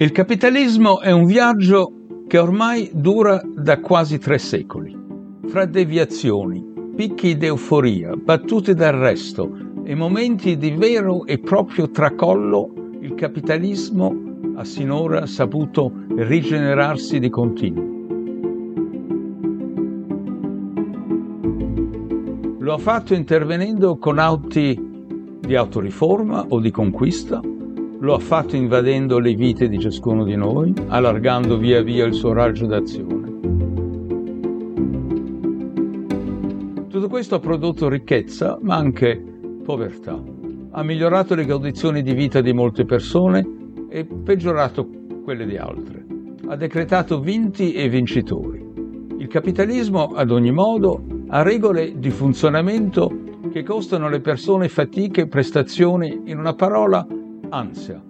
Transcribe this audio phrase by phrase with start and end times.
[0.00, 1.92] Il capitalismo è un viaggio
[2.28, 4.96] che ormai dura da quasi tre secoli.
[5.48, 6.64] Fra deviazioni,
[6.94, 9.50] picchi d'euforia, battute d'arresto
[9.82, 14.14] e momenti di vero e proprio tracollo, il capitalismo
[14.54, 17.97] ha sinora saputo rigenerarsi di continuo.
[22.68, 24.78] Lo ha fatto intervenendo con atti
[25.40, 30.74] di autoriforma o di conquista, lo ha fatto invadendo le vite di ciascuno di noi,
[30.88, 33.32] allargando via via il suo raggio d'azione.
[36.90, 39.18] Tutto questo ha prodotto ricchezza, ma anche
[39.64, 40.22] povertà.
[40.72, 43.48] Ha migliorato le condizioni di vita di molte persone
[43.88, 44.86] e peggiorato
[45.24, 46.04] quelle di altre.
[46.46, 48.62] Ha decretato vinti e vincitori.
[49.16, 55.26] Il capitalismo, ad ogni modo, ha regole di funzionamento che costano alle persone fatiche e
[55.26, 57.06] prestazioni, in una parola,
[57.50, 58.02] ansia,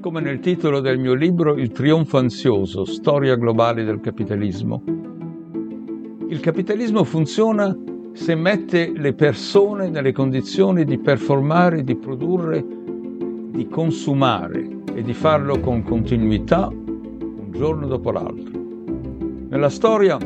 [0.00, 4.82] come nel titolo del mio libro Il trionfo ansioso, storia globale del capitalismo.
[6.28, 7.76] Il capitalismo funziona
[8.12, 12.64] se mette le persone nelle condizioni di performare, di produrre,
[13.50, 18.60] di consumare e di farlo con continuità un giorno dopo l'altro.
[19.48, 20.16] Nella storia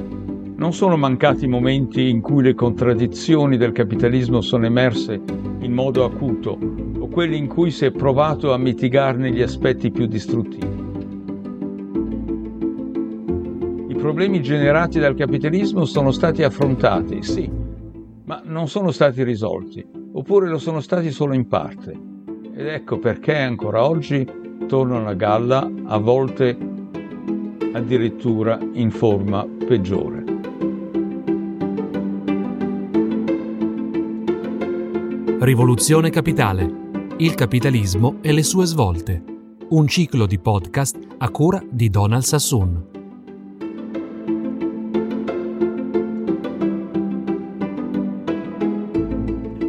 [0.57, 5.21] non sono mancati momenti in cui le contraddizioni del capitalismo sono emerse
[5.61, 6.59] in modo acuto
[6.99, 10.85] o quelli in cui si è provato a mitigarne gli aspetti più distruttivi.
[13.89, 17.51] I problemi generati dal capitalismo sono stati affrontati, sì,
[18.25, 21.95] ma non sono stati risolti, oppure lo sono stati solo in parte.
[22.55, 24.27] Ed ecco perché ancora oggi
[24.67, 26.57] tornano a galla, a volte
[27.73, 30.36] addirittura in forma peggiore.
[35.47, 37.15] Rivoluzione Capitale.
[37.19, 39.23] Il capitalismo e le sue svolte.
[39.69, 42.87] Un ciclo di podcast a cura di Donald Sassoon.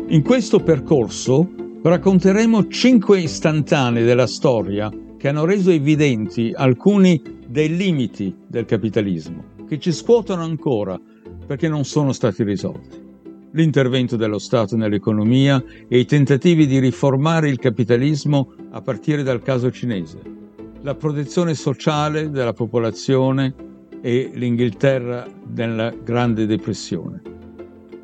[0.07, 1.47] In questo percorso
[1.83, 9.77] racconteremo cinque istantanee della storia che hanno reso evidenti alcuni dei limiti del capitalismo, che
[9.77, 10.99] ci scuotono ancora
[11.45, 13.05] perché non sono stati risolti
[13.51, 19.71] l'intervento dello Stato nell'economia e i tentativi di riformare il capitalismo a partire dal caso
[19.71, 20.19] cinese,
[20.81, 23.53] la protezione sociale della popolazione
[24.01, 27.21] e l'Inghilterra nella Grande Depressione,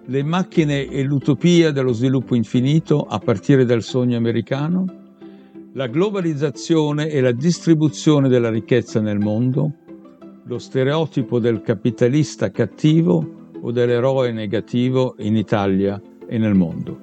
[0.05, 4.85] le macchine e l'utopia dello sviluppo infinito a partire dal sogno americano,
[5.73, 9.71] la globalizzazione e la distribuzione della ricchezza nel mondo,
[10.45, 17.00] lo stereotipo del capitalista cattivo o dell'eroe negativo in Italia e nel mondo.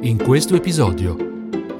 [0.00, 1.16] In questo episodio,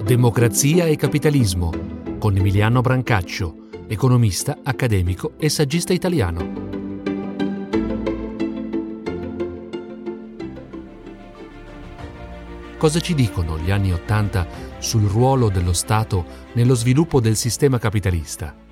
[0.04, 1.72] Democrazia e capitalismo
[2.18, 6.66] con Emiliano Brancaccio, economista, accademico e saggista italiano.
[12.76, 14.46] Cosa ci dicono gli anni Ottanta
[14.78, 18.66] sul ruolo dello Stato nello sviluppo del sistema capitalista?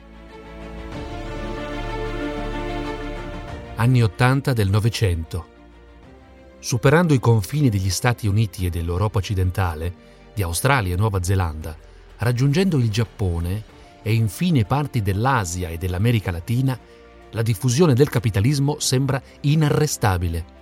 [3.76, 5.54] Anni 80 del Novecento.
[6.59, 9.94] Superando i confini degli Stati Uniti e dell'Europa occidentale,
[10.34, 11.76] di Australia e Nuova Zelanda,
[12.19, 13.62] raggiungendo il Giappone
[14.03, 16.78] e infine parti dell'Asia e dell'America Latina,
[17.32, 20.54] la diffusione del capitalismo sembra inarrestabile.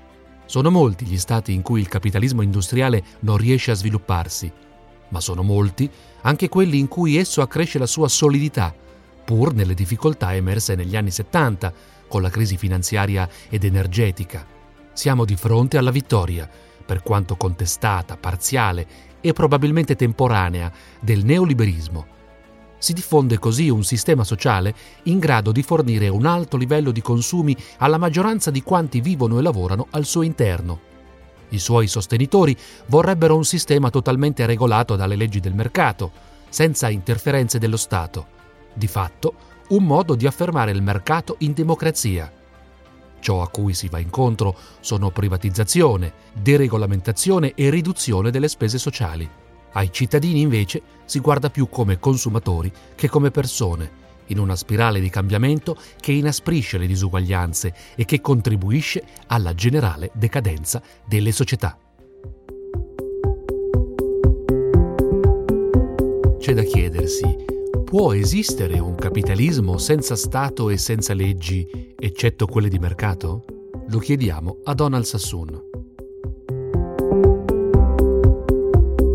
[0.47, 4.53] Sono molti gli stati in cui il capitalismo industriale non riesce a svilupparsi,
[5.11, 5.89] ma sono molti
[6.23, 8.75] anche quelli in cui esso accresce la sua solidità,
[9.25, 11.73] pur nelle difficoltà emerse negli anni 70,
[12.15, 14.47] con la crisi finanziaria ed energetica.
[14.93, 16.49] Siamo di fronte alla vittoria,
[16.87, 18.87] per quanto contestata, parziale
[19.21, 20.71] e probabilmente temporanea,
[21.01, 22.07] del neoliberismo.
[22.79, 24.73] Si diffonde così un sistema sociale
[25.05, 29.43] in grado di fornire un alto livello di consumi alla maggioranza di quanti vivono e
[29.43, 30.81] lavorano al suo interno.
[31.49, 32.57] I suoi sostenitori
[32.87, 36.13] vorrebbero un sistema totalmente regolato dalle leggi del mercato,
[36.49, 38.27] senza interferenze dello Stato.
[38.73, 42.31] Di fatto, un modo di affermare il mercato in democrazia.
[43.21, 49.29] Ciò a cui si va incontro sono privatizzazione, deregolamentazione e riduzione delle spese sociali.
[49.73, 55.09] Ai cittadini invece si guarda più come consumatori che come persone, in una spirale di
[55.09, 61.79] cambiamento che inasprisce le disuguaglianze e che contribuisce alla generale decadenza delle società.
[66.39, 67.53] C'è da chiedersi
[67.97, 73.45] Può esistere un capitalismo senza Stato e senza leggi, eccetto quelle di mercato?
[73.89, 75.63] Lo chiediamo a Donald Sassoon.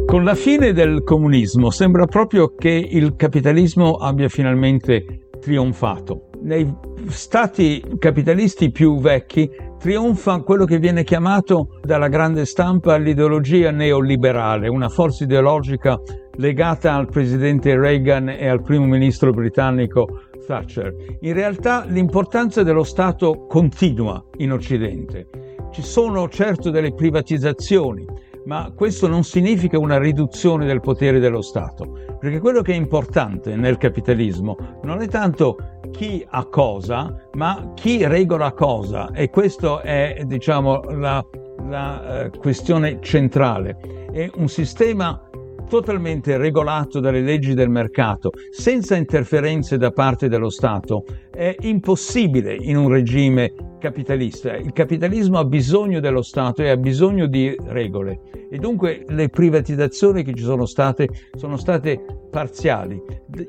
[0.05, 6.29] Con la fine del comunismo sembra proprio che il capitalismo abbia finalmente trionfato.
[6.43, 6.73] Nei
[7.07, 14.87] stati capitalisti più vecchi trionfa quello che viene chiamato dalla grande stampa l'ideologia neoliberale, una
[14.87, 15.99] forza ideologica
[16.39, 20.95] legata al presidente Reagan e al primo ministro britannico Thatcher.
[21.21, 25.27] In realtà l'importanza dello Stato continua in Occidente.
[25.71, 28.05] Ci sono certo delle privatizzazioni,
[28.45, 33.55] ma questo non significa una riduzione del potere dello Stato, perché quello che è importante
[33.55, 35.57] nel capitalismo non è tanto
[35.91, 41.23] chi ha cosa, ma chi regola cosa e questa è diciamo la,
[41.67, 44.07] la uh, questione centrale.
[44.11, 45.28] È un sistema
[45.69, 52.75] totalmente regolato dalle leggi del mercato, senza interferenze da parte dello Stato, è impossibile in
[52.75, 54.55] un regime capitalista.
[54.55, 58.19] Il capitalismo ha bisogno dello Stato e ha bisogno di regole
[58.49, 63.01] e dunque le privatizzazioni che ci sono state sono state parziali.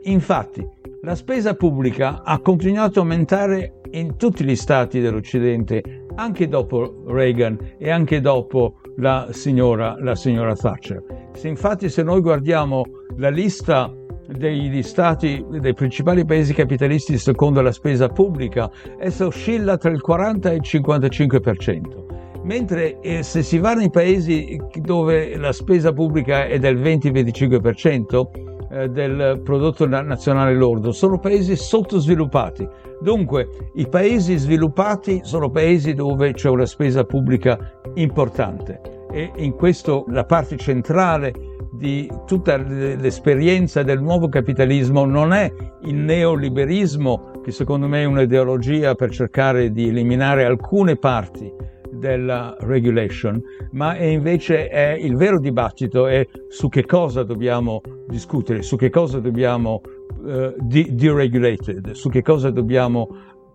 [0.05, 0.65] Infatti,
[1.03, 7.77] la spesa pubblica ha continuato a aumentare in tutti gli stati dell'Occidente, anche dopo Reagan
[7.79, 11.02] e anche dopo la signora, la signora Thatcher.
[11.32, 12.85] Se infatti se noi guardiamo
[13.17, 13.93] la lista
[14.29, 20.50] degli stati, dei principali paesi capitalisti secondo la spesa pubblica, essa oscilla tra il 40
[20.50, 22.08] e il 55%.
[22.43, 28.89] Mentre eh, se si va nei paesi dove la spesa pubblica è del 20-25%, eh,
[28.89, 32.69] del prodotto nazionale lordo, sono paesi sottosviluppati.
[33.01, 40.05] Dunque, i paesi sviluppati sono paesi dove c'è una spesa pubblica importante e in questo
[40.09, 41.33] la parte centrale
[41.73, 45.51] di tutta l'esperienza del nuovo capitalismo non è
[45.83, 51.51] il neoliberismo, che secondo me è un'ideologia per cercare di eliminare alcune parti
[51.93, 53.41] della regulation,
[53.73, 58.91] ma è invece è il vero dibattito è su che cosa dobbiamo discutere, su che
[58.91, 59.81] cosa dobbiamo
[60.23, 63.09] uh, deregulated, su che cosa dobbiamo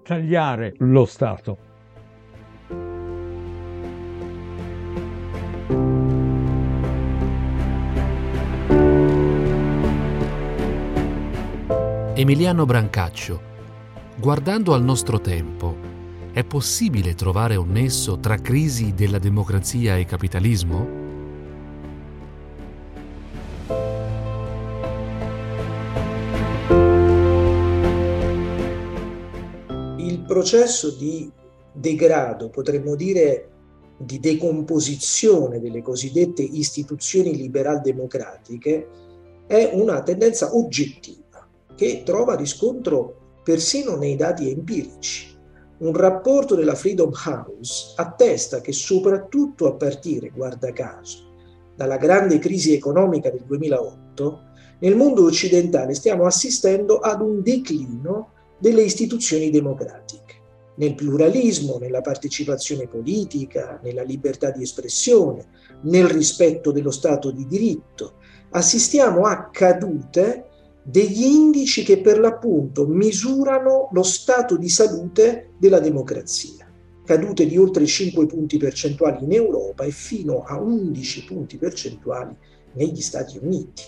[0.04, 1.58] tagliare lo Stato.
[12.18, 13.42] Emiliano Brancaccio,
[14.18, 15.95] guardando al nostro tempo,
[16.36, 20.86] è possibile trovare un nesso tra crisi della democrazia e capitalismo?
[29.98, 31.32] Il processo di
[31.72, 33.52] degrado, potremmo dire
[33.98, 38.90] di decomposizione delle cosiddette istituzioni liberal-democratiche,
[39.48, 41.48] è una tendenza oggettiva
[41.78, 45.35] che trova riscontro persino nei dati empirici.
[45.78, 51.34] Un rapporto della Freedom House attesta che soprattutto a partire, guarda caso,
[51.76, 54.40] dalla grande crisi economica del 2008,
[54.80, 60.24] nel mondo occidentale stiamo assistendo ad un declino delle istituzioni democratiche.
[60.78, 65.46] Nel pluralismo, nella partecipazione politica, nella libertà di espressione,
[65.84, 68.14] nel rispetto dello Stato di diritto,
[68.52, 70.52] assistiamo a cadute
[70.88, 76.72] degli indici che per l'appunto misurano lo stato di salute della democrazia.
[77.04, 82.36] Cadute di oltre 5 punti percentuali in Europa e fino a 11 punti percentuali
[82.74, 83.82] negli Stati Uniti.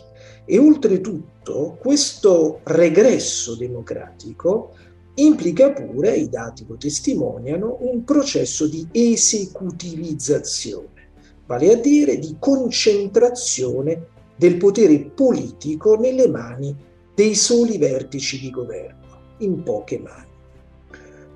[0.45, 4.71] E oltretutto questo regresso democratico
[5.15, 11.09] implica pure, i dati lo testimoniano, un processo di esecutivizzazione,
[11.45, 16.85] vale a dire di concentrazione del potere politico nelle mani
[17.17, 20.27] dei soli vertici di governo, in poche mani.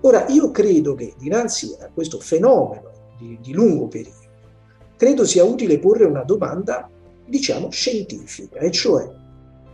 [0.01, 4.29] Ora, io credo che dinanzi a questo fenomeno di, di lungo periodo,
[4.95, 6.87] credo sia utile porre una domanda,
[7.25, 9.09] diciamo, scientifica, e cioè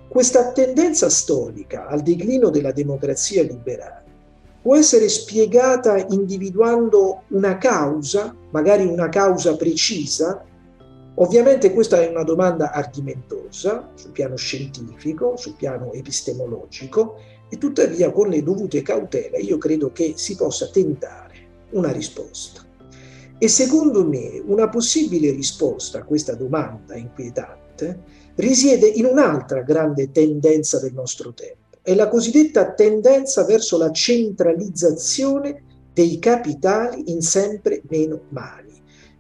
[0.08, 4.06] questa tendenza storica al declino della democrazia liberale
[4.62, 10.42] può essere spiegata individuando una causa, magari una causa precisa,
[11.20, 17.16] Ovviamente questa è una domanda ardimentosa sul piano scientifico, sul piano epistemologico
[17.50, 22.62] e tuttavia con le dovute cautele io credo che si possa tentare una risposta.
[23.40, 28.04] E secondo me una possibile risposta a questa domanda inquietante
[28.36, 35.64] risiede in un'altra grande tendenza del nostro tempo, è la cosiddetta tendenza verso la centralizzazione
[35.94, 38.67] dei capitali in sempre meno mani.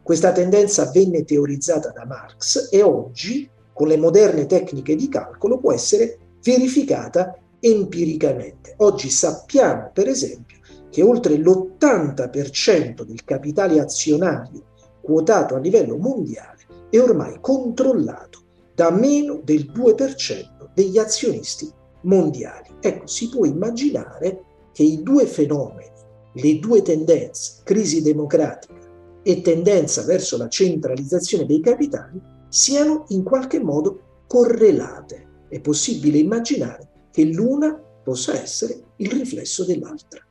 [0.07, 5.73] Questa tendenza venne teorizzata da Marx e oggi, con le moderne tecniche di calcolo, può
[5.73, 8.75] essere verificata empiricamente.
[8.77, 10.59] Oggi sappiamo, per esempio,
[10.89, 14.63] che oltre l'80% del capitale azionario
[15.01, 21.69] quotato a livello mondiale è ormai controllato da meno del 2% degli azionisti
[22.03, 22.69] mondiali.
[22.79, 25.91] Ecco, si può immaginare che i due fenomeni,
[26.31, 28.86] le due tendenze, crisi democratica
[29.27, 32.17] e tendenza verso la centralizzazione dei capitali,
[32.47, 35.45] siano in qualche modo correlate.
[35.49, 40.25] È possibile immaginare che l'una possa essere il riflesso dell'altra.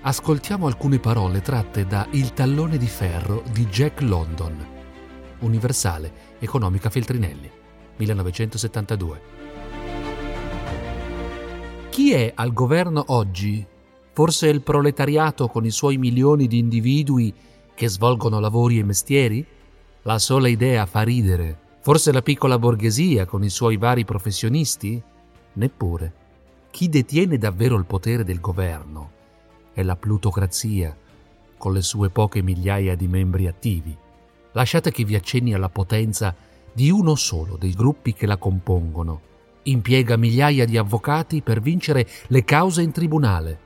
[0.00, 4.66] Ascoltiamo alcune parole tratte da Il tallone di ferro di Jack London,
[5.40, 7.50] Universale, Economica Feltrinelli,
[7.96, 9.43] 1972.
[11.94, 13.64] Chi è al governo oggi?
[14.14, 17.32] Forse il proletariato con i suoi milioni di individui
[17.72, 19.46] che svolgono lavori e mestieri?
[20.02, 21.56] La sola idea fa ridere.
[21.82, 25.00] Forse la piccola borghesia con i suoi vari professionisti?
[25.52, 26.12] Neppure.
[26.72, 29.10] Chi detiene davvero il potere del governo
[29.72, 30.96] è la plutocrazia,
[31.56, 33.96] con le sue poche migliaia di membri attivi.
[34.50, 36.34] Lasciate che vi accenni alla potenza
[36.72, 39.32] di uno solo dei gruppi che la compongono.
[39.64, 43.58] Impiega migliaia di avvocati per vincere le cause in tribunale.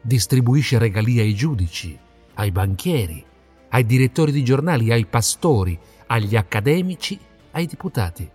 [0.00, 1.98] Distribuisce regalie ai giudici,
[2.34, 3.24] ai banchieri,
[3.70, 7.18] ai direttori di giornali, ai pastori, agli accademici,
[7.52, 8.28] ai deputati.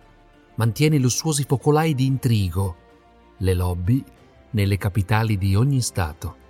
[0.54, 2.76] Mantiene lussuosi focolai di intrigo,
[3.38, 4.02] le lobby
[4.50, 6.46] nelle capitali di ogni Stato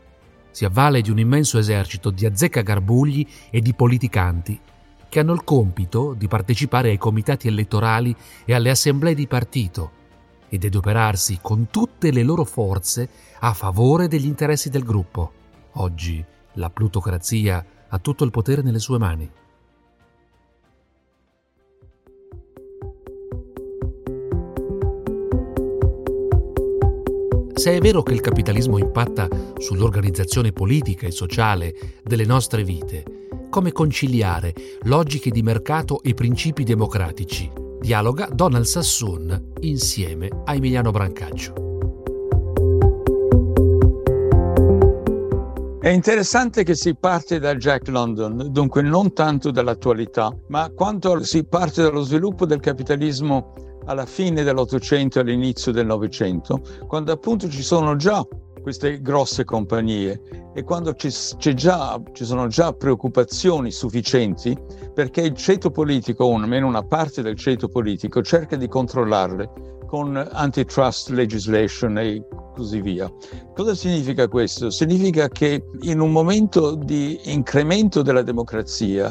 [0.51, 4.59] si avvale di un immenso esercito di azzeccagarbugli e di politicanti
[5.09, 9.93] che hanno il compito di partecipare ai comitati elettorali e alle assemblee di partito
[10.49, 13.09] ed adoperarsi con tutte le loro forze
[13.41, 15.33] a favore degli interessi del gruppo.
[15.73, 16.25] Oggi
[16.55, 19.31] la plutocrazia ha tutto il potere nelle sue mani.
[27.55, 29.29] Se è vero che il capitalismo impatta
[29.59, 31.75] sull'organizzazione politica e sociale
[32.05, 33.19] delle nostre vite,
[33.51, 37.51] come conciliare logiche di mercato e principi democratici?
[37.81, 41.67] Dialoga Donald Sassoon insieme a Emiliano Brancaccio.
[45.81, 51.45] È interessante che si parte da Jack London, dunque non tanto dall'attualità, ma quanto si
[51.45, 53.55] parte dallo sviluppo del capitalismo
[53.87, 58.23] alla fine dell'Ottocento e all'inizio del Novecento, quando appunto ci sono già
[58.61, 60.21] queste grosse compagnie
[60.55, 61.11] e quando ci,
[61.55, 64.57] già, ci sono già preoccupazioni sufficienti
[64.95, 70.17] perché il ceto politico, o almeno una parte del ceto politico, cerca di controllarle con
[70.17, 72.23] antitrust legislation e
[72.55, 73.11] così via.
[73.55, 74.69] Cosa significa questo?
[74.71, 79.11] Significa che in un momento di incremento della democrazia,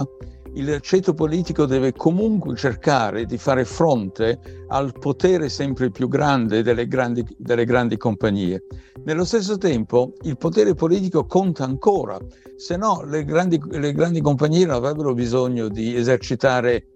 [0.57, 6.87] il ceto politico deve comunque cercare di fare fronte al potere sempre più grande delle
[6.87, 8.63] grandi, delle grandi compagnie.
[9.05, 12.17] Nello stesso tempo il potere politico conta ancora,
[12.55, 16.87] se no le grandi, le grandi compagnie non avrebbero bisogno di esercitare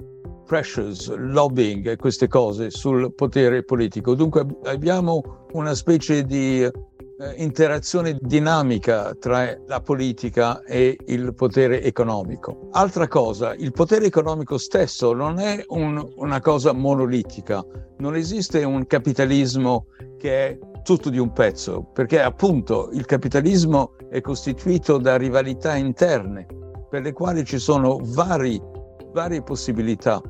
[0.51, 4.15] pressures, lobbying e queste cose sul potere politico.
[4.15, 6.67] Dunque abbiamo una specie di
[7.35, 12.69] interazione dinamica tra la politica e il potere economico.
[12.71, 17.63] Altra cosa, il potere economico stesso non è un, una cosa monolitica,
[17.97, 19.85] non esiste un capitalismo
[20.17, 26.45] che è tutto di un pezzo, perché appunto il capitalismo è costituito da rivalità interne,
[26.89, 28.59] per le quali ci sono vari,
[29.13, 30.21] varie possibilità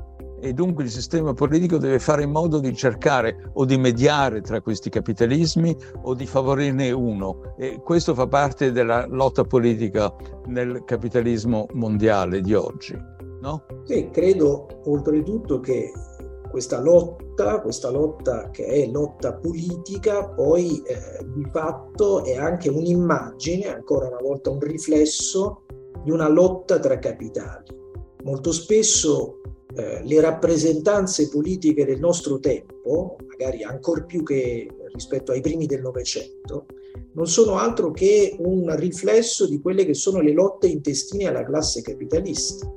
[0.41, 4.59] e dunque il sistema politico deve fare in modo di cercare o di mediare tra
[4.59, 10.13] questi capitalismi o di favorirne uno e questo fa parte della lotta politica
[10.47, 12.97] nel capitalismo mondiale di oggi.
[13.41, 13.65] No?
[13.85, 15.91] Sì, credo oltretutto che
[16.49, 23.73] questa lotta, questa lotta che è lotta politica, poi eh, di fatto è anche un'immagine,
[23.73, 25.63] ancora una volta un riflesso
[26.03, 27.79] di una lotta tra capitali.
[28.23, 29.40] Molto spesso
[29.75, 35.81] eh, le rappresentanze politiche del nostro tempo, magari ancor più che rispetto ai primi del
[35.81, 36.65] Novecento,
[37.13, 41.81] non sono altro che un riflesso di quelle che sono le lotte intestine alla classe
[41.81, 42.69] capitalista.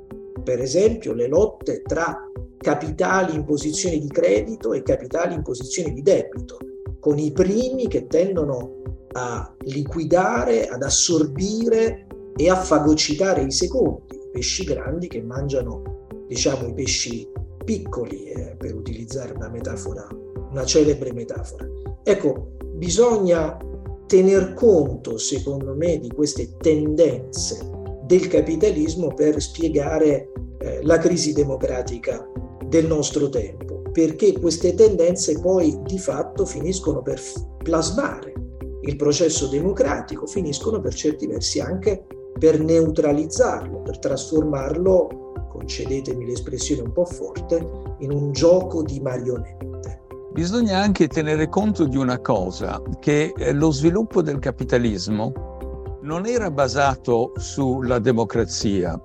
[0.43, 6.01] Per esempio, le lotte tra capitali in posizione di credito e capitali in posizione di
[6.01, 6.57] debito,
[6.99, 8.81] con i primi che tendono
[9.13, 16.73] a liquidare, ad assorbire e a fagocitare i secondi, pesci grandi che mangiano diciamo i
[16.73, 17.27] pesci
[17.63, 20.07] piccoli, eh, per utilizzare una metafora,
[20.51, 21.67] una celebre metafora.
[22.03, 23.57] Ecco, bisogna
[24.05, 27.57] tener conto, secondo me, di queste tendenze
[28.03, 32.29] del capitalismo per spiegare eh, la crisi democratica
[32.67, 37.19] del nostro tempo, perché queste tendenze poi di fatto finiscono per
[37.63, 38.33] plasmare
[38.81, 42.05] il processo democratico, finiscono per certi versi anche
[42.37, 45.24] per neutralizzarlo, per trasformarlo,
[45.65, 47.67] concedetemi l'espressione un po' forte,
[47.99, 50.03] in un gioco di marionette.
[50.31, 56.51] Bisogna anche tenere conto di una cosa, che eh, lo sviluppo del capitalismo non era
[56.51, 59.01] basato sulla democrazia.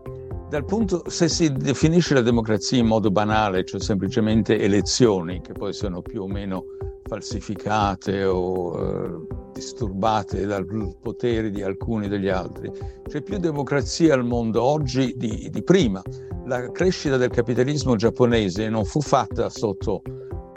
[0.66, 6.02] Punto, se si definisce la democrazia in modo banale, cioè semplicemente elezioni, che poi sono
[6.02, 6.64] più o meno
[7.04, 10.66] falsificate o eh, disturbate dal
[11.00, 12.70] potere di alcuni degli altri.
[13.08, 16.02] C'è più democrazia al mondo oggi di, di prima.
[16.50, 20.02] La crescita del capitalismo giapponese non fu fatta sotto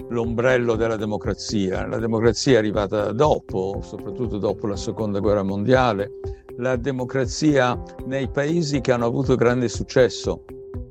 [0.10, 1.86] l'ombrello della democrazia.
[1.86, 6.14] La democrazia è arrivata dopo, soprattutto dopo la seconda guerra mondiale.
[6.58, 10.46] La democrazia nei paesi che hanno avuto grande successo,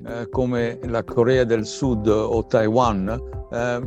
[0.07, 3.09] eh, come la Corea del Sud o Taiwan,
[3.51, 3.81] eh,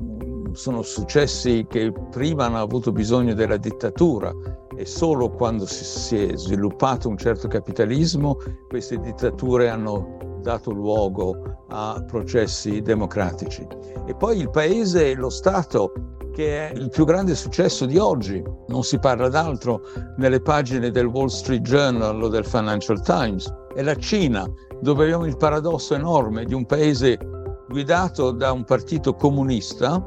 [0.51, 4.33] sono successi che prima hanno avuto bisogno della dittatura
[4.75, 8.35] e solo quando si, si è sviluppato un certo capitalismo
[8.67, 13.65] queste dittature hanno dato luogo a processi democratici.
[14.05, 15.91] E poi il paese, lo Stato,
[16.31, 18.43] che è il più grande successo di oggi.
[18.67, 19.81] Non si parla d'altro
[20.17, 23.51] nelle pagine del Wall Street Journal o del Financial Times.
[23.73, 24.45] È la Cina,
[24.81, 27.17] dove abbiamo il paradosso enorme di un paese
[27.67, 29.99] guidato da un partito comunista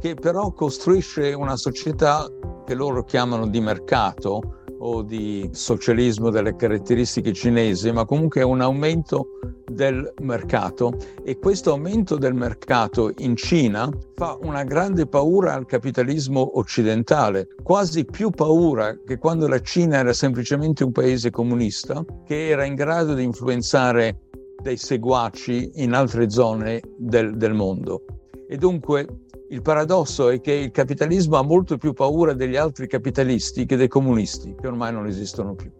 [0.00, 2.26] che però costruisce una società
[2.64, 8.60] che loro chiamano di mercato o di socialismo delle caratteristiche cinesi, ma comunque è un
[8.60, 9.26] aumento
[9.72, 16.58] del mercato e questo aumento del mercato in Cina fa una grande paura al capitalismo
[16.58, 22.64] occidentale, quasi più paura che quando la Cina era semplicemente un paese comunista che era
[22.64, 24.28] in grado di influenzare
[24.62, 28.04] dei seguaci in altre zone del, del mondo.
[28.48, 29.06] E dunque
[29.50, 33.88] il paradosso è che il capitalismo ha molto più paura degli altri capitalisti che dei
[33.88, 35.70] comunisti, che ormai non esistono più.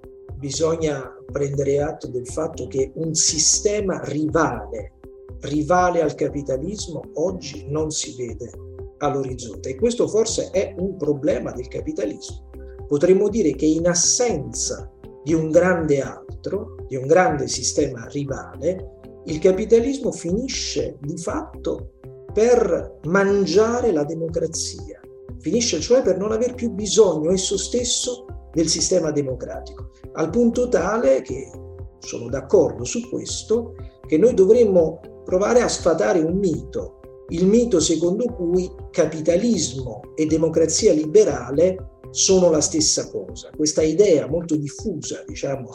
[0.42, 4.94] Bisogna prendere atto del fatto che un sistema rivale,
[5.42, 8.50] rivale al capitalismo, oggi non si vede
[8.98, 12.50] all'orizzonte e questo forse è un problema del capitalismo.
[12.88, 14.90] Potremmo dire che in assenza
[15.22, 21.92] di un grande altro, di un grande sistema rivale, il capitalismo finisce di fatto
[22.33, 25.00] per mangiare la democrazia,
[25.38, 31.23] finisce cioè per non aver più bisogno esso stesso del sistema democratico, al punto tale
[31.23, 31.51] che
[31.99, 33.75] sono d'accordo su questo,
[34.07, 40.93] che noi dovremmo provare a sfatare un mito, il mito secondo cui capitalismo e democrazia
[40.93, 43.51] liberale sono la stessa cosa.
[43.57, 45.71] Questa idea molto diffusa, diciamo,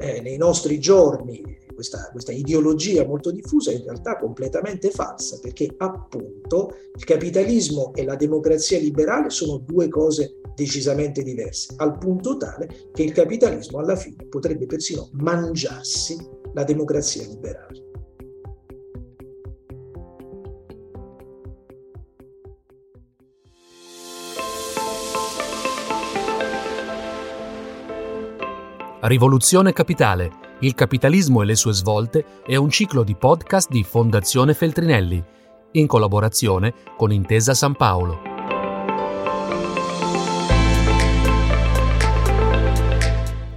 [0.00, 1.40] eh, nei nostri giorni
[1.78, 8.02] questa, questa ideologia molto diffusa è in realtà completamente falsa, perché appunto il capitalismo e
[8.02, 13.94] la democrazia liberale sono due cose decisamente diverse, al punto tale che il capitalismo alla
[13.94, 16.18] fine potrebbe persino mangiarsi
[16.52, 17.86] la democrazia liberale.
[29.00, 34.54] Rivoluzione Capitale il capitalismo e le sue svolte è un ciclo di podcast di Fondazione
[34.54, 35.22] Feltrinelli,
[35.72, 38.20] in collaborazione con Intesa San Paolo.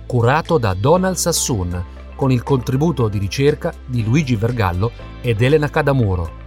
[0.06, 1.86] Curato da Donald Sassoon,
[2.16, 6.40] con il contributo di ricerca di Luigi Vergallo ed Elena Cadamuro.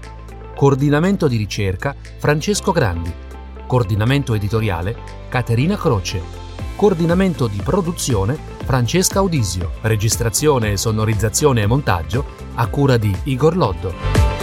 [0.54, 3.12] Coordinamento di ricerca Francesco Grandi.
[3.66, 4.96] Coordinamento editoriale
[5.28, 6.22] Caterina Croce.
[6.76, 9.72] Coordinamento di produzione Francesca Audisio.
[9.82, 12.24] Registrazione, sonorizzazione e montaggio
[12.54, 14.33] a cura di Igor Loddo.